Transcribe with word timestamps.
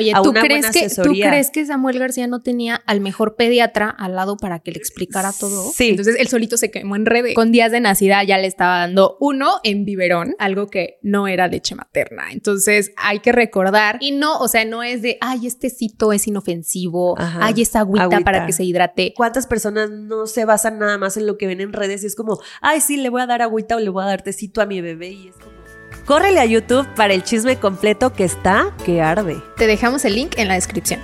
Oye, 0.00 0.12
a 0.14 0.22
¿tú 0.22 0.30
una 0.30 0.40
crees, 0.40 0.60
buena 0.60 0.72
que, 0.72 0.80
¿tú 0.80 0.86
asesoría. 0.86 1.28
crees 1.28 1.50
que 1.50 1.66
Samuel 1.66 1.98
García 1.98 2.26
no 2.26 2.40
tenía 2.42 2.82
al 2.86 3.00
mejor 3.00 3.36
pediatra 3.36 3.88
al 3.90 4.16
lado 4.16 4.36
para 4.36 4.58
que 4.60 4.72
le 4.72 4.78
explicara 4.78 5.32
todo? 5.38 5.70
Sí. 5.72 5.90
Entonces 5.90 6.16
él 6.18 6.28
solito 6.28 6.56
se 6.56 6.70
quemó 6.70 6.96
en 6.96 7.06
redes. 7.06 7.34
Con 7.34 7.52
días 7.52 7.70
de 7.72 7.80
nacida 7.80 8.22
ya 8.24 8.38
le 8.38 8.46
estaba 8.46 8.78
dando 8.78 9.16
uno 9.20 9.56
en 9.62 9.84
biberón, 9.84 10.34
algo 10.38 10.68
que 10.68 10.98
no 11.02 11.28
era 11.28 11.46
leche 11.48 11.74
materna. 11.74 12.32
Entonces 12.32 12.92
hay 12.96 13.20
que 13.20 13.32
recordar. 13.32 13.98
Y 14.00 14.12
no, 14.12 14.38
o 14.38 14.48
sea, 14.48 14.64
no 14.64 14.82
es 14.82 15.02
de, 15.02 15.18
ay, 15.20 15.46
este 15.46 15.70
cito 15.70 16.12
es 16.12 16.26
inofensivo, 16.26 17.18
Ajá. 17.18 17.40
ay, 17.42 17.62
esta 17.62 17.80
agüita, 17.80 18.04
Agüita. 18.04 18.24
para 18.24 18.46
que 18.46 18.52
se 18.52 18.64
hidrate. 18.64 19.12
¿Cuántas 19.16 19.46
personas 19.46 19.90
no 19.90 20.26
se 20.26 20.44
basan 20.44 20.78
nada 20.78 20.98
más 20.98 21.16
en 21.16 21.26
lo 21.26 21.36
que 21.36 21.46
ven 21.46 21.60
en 21.60 21.72
redes 21.72 22.02
y 22.02 22.06
es 22.06 22.16
como, 22.16 22.40
ay, 22.60 22.80
sí, 22.80 22.96
le 22.96 23.08
voy 23.10 23.20
a 23.22 23.26
dar 23.26 23.42
agüita 23.42 23.76
o 23.76 23.80
le 23.80 23.90
voy 23.90 24.02
a 24.02 24.06
dar 24.06 24.22
tecito 24.22 24.60
a 24.60 24.66
mi 24.66 24.80
bebé 24.80 25.10
y 25.10 25.28
es 25.28 25.36
como... 25.36 25.59
Córrele 26.06 26.40
a 26.40 26.44
YouTube 26.44 26.86
para 26.94 27.14
el 27.14 27.22
chisme 27.22 27.56
completo 27.56 28.12
que 28.12 28.24
está 28.24 28.74
que 28.84 29.00
arde. 29.00 29.42
Te 29.56 29.66
dejamos 29.66 30.04
el 30.04 30.14
link 30.14 30.38
en 30.38 30.48
la 30.48 30.54
descripción. 30.54 31.00